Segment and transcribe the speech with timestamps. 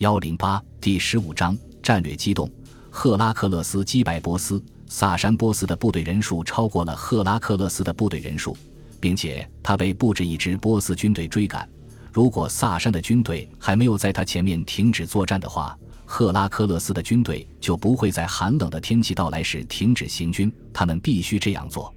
[0.00, 2.50] 幺零八第十五章战略机动。
[2.88, 8.56] 赫拉克勒斯击败波斯，萨珊波斯的部队人数超过了赫拉克勒斯的部队人数，
[8.98, 11.68] 并且他被布置一支波斯军队追赶。
[12.10, 20.50] 如果萨珊的军队还没有在他前面停止作战的话，赫拉克勒斯的军队就不会在寒冷的天气到来时停止行军。
[20.72, 21.94] 他们必须这样做。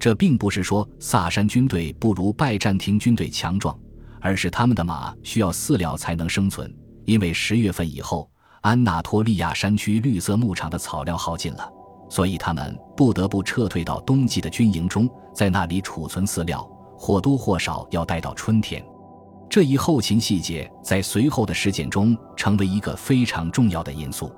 [0.00, 3.78] 这并不是说萨珊军队不如拜占庭军队强壮，
[4.20, 6.74] 而是他们的马需要饲料才能生存。
[7.06, 8.28] 因为十月份以后，
[8.60, 11.68] 安纳托利亚山区绿色牧场的草料耗尽了，
[12.10, 18.84] 所以他们不得不撤退到冬季的军营中，在那里储存饲料，或多或少要待到春天。
[19.48, 24.32] 这一后勤细节在随后的事件中成为一个非常重要的因素。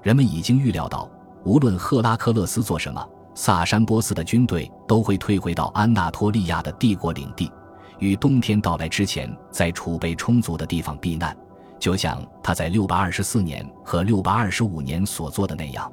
[0.00, 1.10] 人们已经预料到，
[1.44, 7.50] 无论赫拉克勒斯做什么，萨珊波斯的军队都会退回到安纳托利亚的帝国领地，
[7.98, 11.36] 于冬天到来之前，在储备充足的地方避难，
[11.84, 15.92] 就像他在六百二十四年和六百二十五年所做的那样。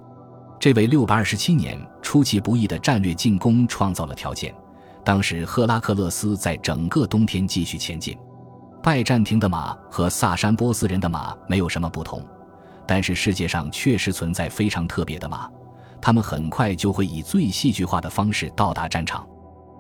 [0.57, 4.55] 这为六百二十七年出其不意的战略进攻创造了条件。
[5.03, 8.17] 当时，赫拉克勒斯在整个冬天继续前进。
[8.81, 12.25] 拜占庭的马和萨珊波斯人的马没有什么不同，
[12.87, 15.49] 但是世界上确实存在非常特别的马，
[16.01, 19.27] 他们很快就会以最戏剧化的方式到达战场。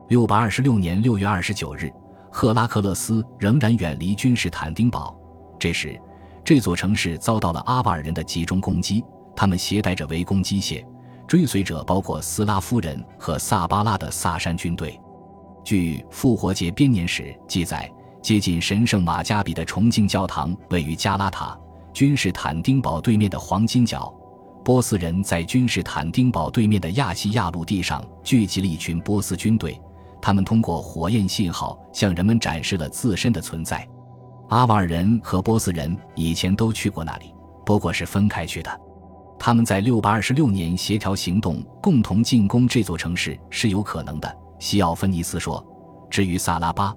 [0.09, 1.89] 六百二十六年六月二十九日，
[2.29, 5.15] 赫拉克勒斯仍然远离君士坦丁堡，
[5.61, 5.97] 这时
[6.43, 9.03] 这座城市遭到了阿瓦尔人的集中攻击，
[9.35, 10.83] 他们携带着围攻机械，
[11.27, 14.99] 追随者包括斯拉夫人和萨巴拉的萨珊军队。
[15.63, 17.89] 据《复活节编年史》记载。
[18.21, 21.57] 接近神圣马加比的崇敬教堂位于加拉塔，
[21.91, 24.13] 君士坦丁堡对面的黄金角。
[24.63, 29.81] 波斯人在君士坦丁堡对面的亚细亚陆地上聚集了一群波斯军队，
[30.21, 33.87] 他们通过火焰信号向人们展示了自身的存在。
[34.51, 37.33] 阿瓦尔人和波斯人以前都去过那里，
[37.65, 38.81] 不过是分开去的。
[39.39, 44.37] 他们在六百二十六年协调行动，共同进攻这座城市是有可能的。
[44.59, 45.65] 西奥芬尼斯说
[46.11, 46.93] ：“至于萨拉巴。”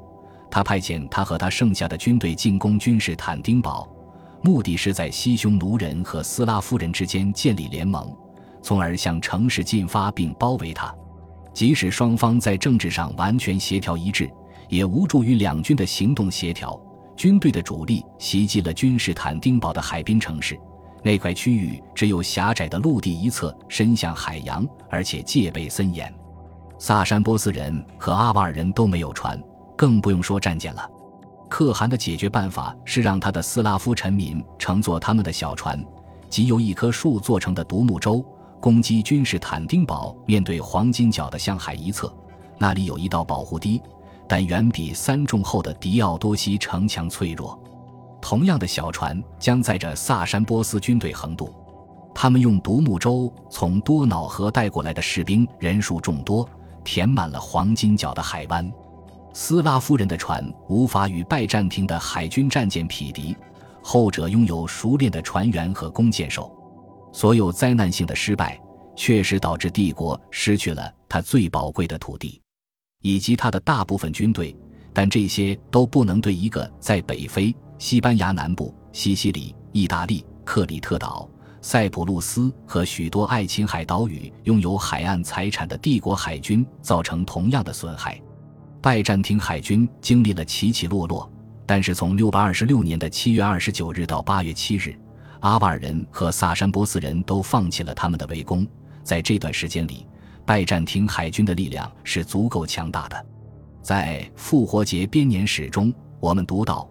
[0.50, 3.88] 他派遣他和他剩下的军队进攻君士坦丁堡，
[4.42, 8.12] 目的是在西匈奴人和斯拉夫人之间建立联盟，
[8.62, 10.92] 从而向城市进发并包围它。
[11.52, 14.28] 即使双方在政治上完全协调一致，
[14.68, 16.76] 也无助于两军的行动协调。
[17.16, 20.58] 军队的主力袭击了君士坦丁堡的海滨城市，
[21.02, 26.12] 那块区域只有狭窄的陆地一侧伸向海洋，而且戒备森严。
[26.78, 29.42] 萨珊波斯人和阿瓦尔人都没有船。
[29.76, 30.88] 更不用说战舰了。
[31.48, 35.84] 可汗的解决办法是让他的斯拉夫臣民乘坐他们的小船，
[36.30, 38.24] 即由一棵树做成的独木舟，
[38.60, 42.12] 攻击君士坦丁堡面对黄金角的向海一侧，
[42.56, 43.82] 那里有一道保护堤，
[44.28, 47.58] 但远比三重后的迪奥多西城墙脆弱。
[48.20, 51.52] 同样的小船将载着萨珊波斯军队横渡，
[52.14, 56.48] 他们用独木舟从多瑙河带过来的士兵人数众多，
[56.82, 58.72] 填满了黄金角的海湾。
[59.34, 63.36] 斯拉夫人的船无法与拜占庭的海军战舰匹敌，
[63.82, 66.50] 后者拥有熟练的船员和弓箭手。
[67.12, 68.58] 所有灾难性的失败
[68.96, 72.40] 确实导致帝国失去了它最宝贵的土地，
[73.04, 74.56] 以及它的大部分军队。
[74.92, 81.28] 但这些都不能对一个在北非、西班牙南部、西西里、意大利、克里特岛、
[81.60, 88.20] 塞浦路斯和许多爱琴海岛屿拥有海岸财产的帝国海军造成同样的损害。
[88.80, 91.28] 拜占庭海军经历了起起落落，
[91.66, 94.94] 但是从六百二十六年的七月二十九日到八月七日，
[95.40, 98.64] 阿瓦尔人和萨珊波斯人都放弃了他们的围攻。
[99.02, 100.06] 在这段时间里，
[100.44, 103.26] 拜占庭海军的力量是足够强大的。
[103.82, 106.88] 在复活节编年史中，我们读到：“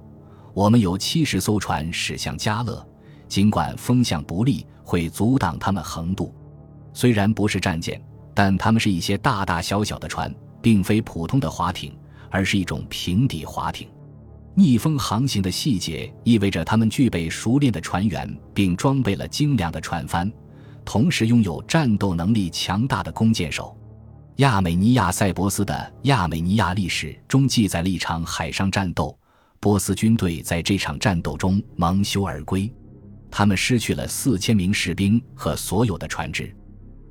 [0.53, 2.85] 我们有七十艘船驶向加勒，
[3.27, 6.33] 尽管风向不利，会阻挡他们横渡。
[6.93, 8.01] 虽然不是战舰，
[8.33, 11.93] 但他们是一些大大小小的船。”并非普通的划艇，
[12.29, 13.85] 而是一种平底划艇。
[14.55, 20.31] 逆风航行的细节意味着他们具备熟练的船员，并装备了精良的船帆，
[20.85, 23.77] 同时拥有战斗能力强大的弓箭手。
[24.37, 29.17] 亚美尼亚塞博斯的《亚美尼亚历史》中记载了一场海上战斗，
[29.59, 32.73] 波斯军队在这场战斗中蒙羞而归，
[33.29, 36.55] 他们失去了四千名士兵和所有的船只，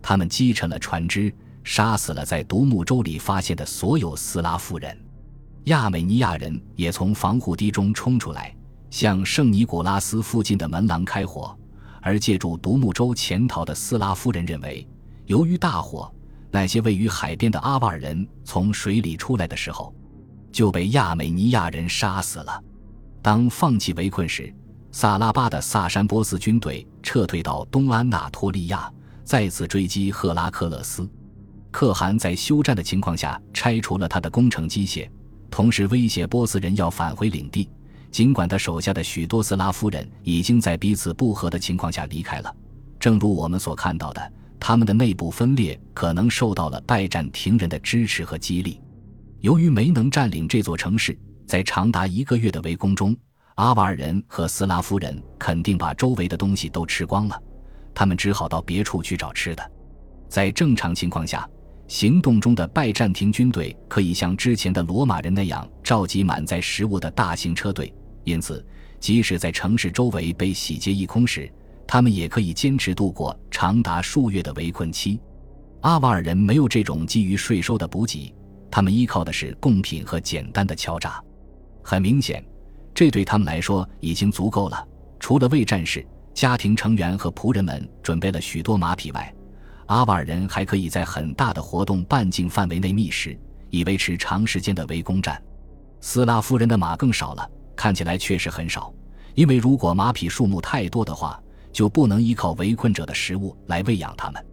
[0.03, 1.33] 他们击沉了船只。
[1.65, 4.99] 杀死了在独木舟里发现的所有斯拉夫人，
[5.67, 8.53] 亚美尼亚人也从防护堤中冲出来，
[8.91, 11.57] 向圣尼古拉斯附近的门廊开火。
[12.03, 14.87] 而借助独木舟潜逃的斯拉夫人认为，
[15.27, 16.13] 由于大火，
[16.51, 19.95] 那些位于海边的阿瓦尔人从水里出来的时候，
[20.51, 22.63] 就被亚美尼亚人杀死了。
[23.23, 24.53] 当放弃围困时，
[24.91, 28.93] 萨拉巴的萨珊波斯军队撤退到东安纳托利亚，
[29.25, 31.09] 再次追击赫拉克勒斯。
[31.71, 35.09] 可汗在休战的情况下拆除了他的工程机械，
[35.51, 37.71] 同时威胁波斯人要返回领地。
[38.13, 42.55] 尽管他手下的许多斯拉夫人已经在彼此不和的情况下离开了，
[43.01, 48.79] 正如我们所看到的，他们的内部分裂可能受到了拜占庭人的支持和激励。
[49.41, 53.17] 由于没能占领这座城市，在长达一个月的围攻中。
[53.57, 57.43] 阿瓦尔人和斯拉夫人肯定把周围的东西都吃光了，
[57.95, 59.71] 他们只好到别处去找吃的。
[60.29, 61.49] 在正常情况下，
[61.89, 67.93] 行动中的拜占庭军队可以像之前的罗马人那样召集满载食物的大型车队，
[68.25, 68.65] 因此，
[69.01, 71.51] 即使在城市周围被洗劫一空时，
[71.87, 75.21] 他们也可以坚持度过长达数月的围困期。
[75.81, 78.35] 阿瓦尔人没有这种基于税收的补给，
[78.71, 81.23] 他们依靠的是贡品和简单的敲诈。
[81.83, 82.45] 很明显。
[82.95, 84.87] 这对他们来说已经足够了。
[85.19, 89.35] 除了为战士、家庭成员和仆人们准备了许多马匹外，
[89.87, 93.35] 阿瓦尔人还可以在很大的活动半径范围内觅食，
[93.71, 95.43] 以维持长时间的围攻战。
[96.03, 98.93] 斯拉夫人的马更少了，看起来确实很少，
[99.35, 101.41] 因为如果马匹数目太多的话，
[101.73, 104.45] 就不能依靠围困者的食物来喂养他们。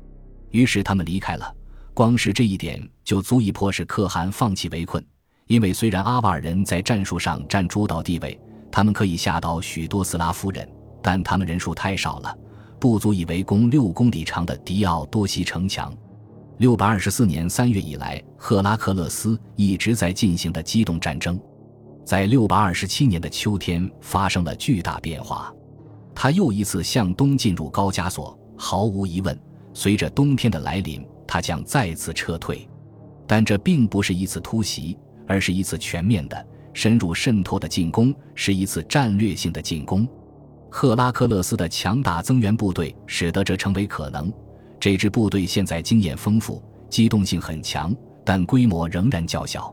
[0.51, 1.55] 于是他们离开了。
[1.93, 5.05] 光是这一点就足以迫使可汗放弃围困。
[5.47, 8.39] 因为虽然阿瓦尔人在战术上占主导地位，
[8.71, 10.65] 他们可以吓倒许多斯拉夫人，
[11.01, 12.33] 但他们人数太少了，
[12.79, 15.93] 不足以围攻六公里长的迪奥多西城墙。
[16.59, 21.37] 六百二十四年三月以来，赫拉克勒斯一直在进行的机动战争，
[22.09, 25.53] 在六百二十七年的秋天发生了巨大变化，
[26.15, 28.35] 他又一次向东进入高加索。
[28.57, 29.39] 毫无疑问，
[29.75, 32.67] 随着冬天的来临，他将再次撤退，
[33.27, 34.97] 但这并不是一次突袭。
[35.27, 40.07] 而是一次全面的、深入渗透的进攻，是一次战略性的进攻。
[40.71, 44.33] 赫拉克勒斯的强大增援部队使得这成为可能。
[44.79, 46.59] 这支部队现在经验丰富，
[46.89, 47.95] 机动性很强，
[48.25, 49.71] 但规模仍然较小。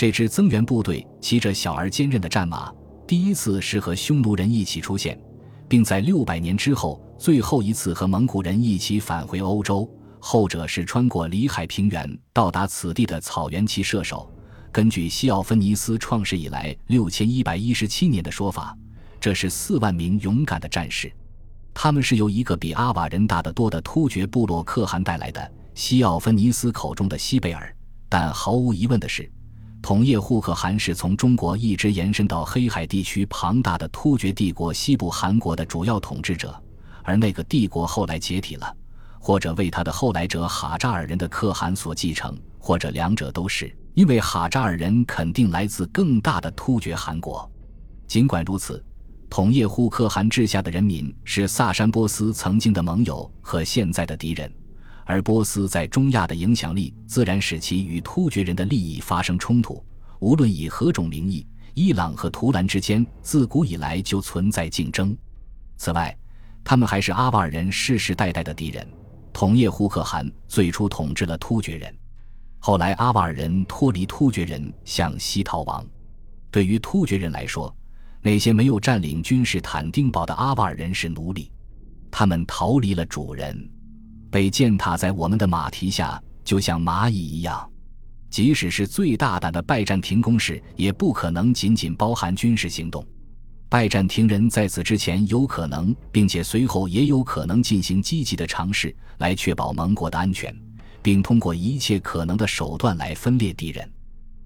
[0.00, 2.72] 这支增援部队骑着小而坚韧的战马，
[3.06, 5.20] 第一次是和匈奴人一起出现，
[5.68, 9.86] 并在六百年之后最后一次和蒙古人一起返回欧洲。
[10.18, 14.32] 后者是穿过里海平原到达此地的草原骑射手。
[14.72, 18.74] 根据西奥芬尼斯创世以来六千一百一十七年的说法，
[19.20, 21.12] 这是四万名勇敢的战士，
[21.74, 25.52] 他们是由一个比阿瓦人大得多的突厥部落可汗带来的。
[25.74, 27.70] 西奥芬尼斯口中的西贝尔，
[28.08, 29.30] 但毫无疑问的是，
[29.82, 36.54] 统叶护可汗是从中国一直延伸到黑海地区庞大的突厥帝国西部汗国的主要统治者，
[37.02, 38.76] 而那个帝国后来解体了，
[39.18, 43.74] 或者为他的后来者哈扎尔人的可汗所继承，或者两者都是。
[43.94, 47.50] 因为哈扎尔人肯定来自更大的突厥汗国，
[48.06, 48.82] 尽管如此，
[49.28, 54.50] 统叶护可汗治下的人民是萨珊波斯曾经的盟友和现在的敌人，
[55.10, 59.84] 而波斯在中亚的影响力自然使其与突厥人的利益发生冲突。
[60.20, 65.16] 无论以何种名义，伊朗和图兰之间自古以来就存在竞争。
[65.76, 66.16] 此外，
[66.62, 68.86] 他们还是阿瓦尔人世世代代的敌人。
[69.32, 71.92] 统叶护可汗最初统治了突厥人。
[72.58, 75.84] 后来，阿瓦尔人脱离突厥人，向西逃亡。
[76.50, 77.74] 对于突厥人来说，
[78.22, 81.50] 那些没有占领君士坦丁堡的阿瓦尔人是奴隶，
[82.10, 83.68] 他们逃离了主人，
[84.30, 87.68] 被践踏在我们的马蹄下，就像蚂蚁一样。
[88.30, 93.04] 即使是最大胆的拜占庭攻势，也不可能仅仅包含军事行动。
[93.68, 100.54] 拜占庭人在此之前有可能，并且随后也有可能进行积极的尝试，来确保盟国的安全。
[101.02, 103.90] 并通过一切可能的手段来分裂敌人。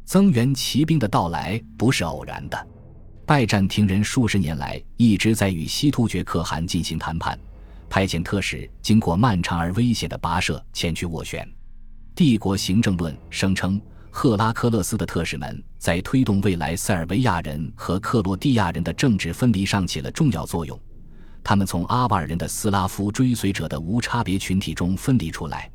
[0.04, 2.66] 增援骑兵的到来不是偶然的。
[3.26, 7.38] 拜占庭人数十年来一直在与西突厥可汗进行谈判，
[7.88, 11.48] 派遣特使经过漫长而危险的跋涉前去斡旋。
[12.14, 20.78] 帝国行政论声称，赫拉克勒斯的特使们在推动未来塞尔维亚人和克罗地亚人的政治分离上起了重要作用。
[21.42, 25.70] 他们从阿瓦尔人的斯拉夫追随者的无差别群体中分离出来。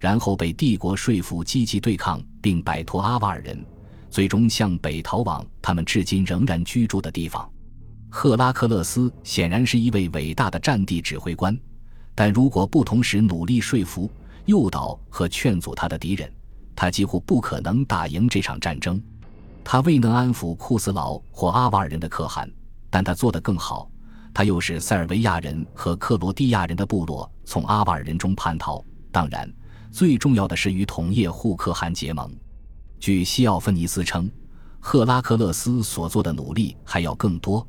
[0.00, 3.64] 然后被帝国说服积极对抗，并摆脱阿瓦尔人，
[4.10, 7.50] 最终向北逃往他们至今仍然居住的地方。
[8.16, 11.58] 赫拉克勒斯显然是一位伟大的战地指挥官，
[12.14, 14.08] 但如果不同时努力说服、
[14.44, 16.32] 诱导和劝阻他的敌人，
[16.76, 19.02] 他几乎不可能打赢这场战争。
[19.64, 22.48] 他未能安抚库斯劳或阿瓦尔人的可汗，
[22.88, 23.90] 但他做得更好。
[24.32, 28.82] 他又使塞尔维亚人和克罗地亚人的部落从阿瓦尔人中叛逃。
[29.10, 29.52] 当然。
[29.90, 32.32] 最重要的是与统叶护可汗结盟。
[33.00, 34.30] 据西奥芬尼斯称，
[34.78, 37.66] 赫拉克勒斯所做的努力还要更多。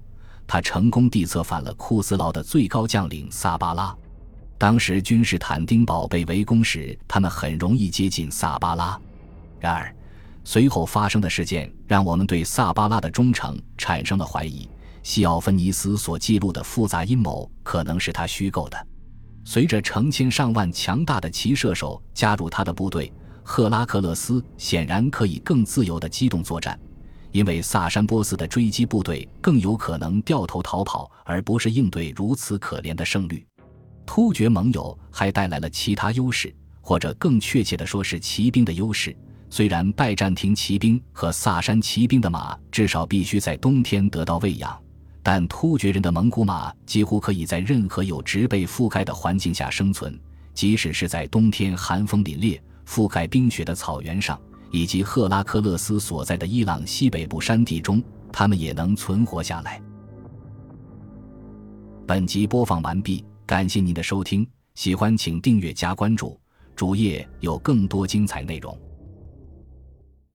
[0.48, 3.96] 他成功地策反了库斯劳的最高将领萨巴拉。
[4.58, 9.00] 当时君士坦丁堡被围攻时，他们很容易接近萨巴拉。
[9.60, 9.94] 然而，
[10.44, 14.70] 随后发生的事件让我们对萨巴拉的忠诚产生了怀疑。
[15.04, 18.88] 西奥芬尼斯所记录的复杂阴谋可能是他虚构的。
[19.44, 26.80] 随着成千上万强大的骑射手加入他的部队，赫拉克勒斯显然可以更自由地机动作战，
[27.36, 33.46] 因为萨珊波斯的追击部队更有可能掉头逃跑，而不是应对如此可怜的胜率。
[34.06, 39.14] 突厥盟友还带来了其他优势，或者更确切的说是骑兵的优势。
[39.50, 44.74] 虽然拜占庭骑兵和萨珊骑兵的马至少必须在冬天得到喂养。
[45.22, 50.18] 但突厥人的蒙古马几乎可以在任何有植被覆盖的环境下生存，
[50.54, 54.40] 即使是在冬天寒风凛冽、覆盖冰雪的草原上，
[54.76, 59.82] 以及赫拉克勒斯所在的伊朗西北部山地中，他们也能存活下来。
[62.06, 66.38] 本集播放完毕，感谢您的收听，喜欢请订阅加关注，
[66.76, 68.78] 主页有更多精彩内容。